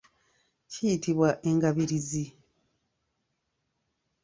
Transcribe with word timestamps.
Kiyitibwa 0.71 1.29
engabirizi. 1.49 2.25